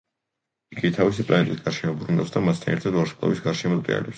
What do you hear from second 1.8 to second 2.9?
ბრუნავს და მასთან